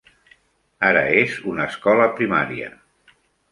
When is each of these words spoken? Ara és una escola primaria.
Ara 0.87 1.03
és 1.19 1.37
una 1.53 1.69
escola 1.73 2.09
primaria. 2.17 2.73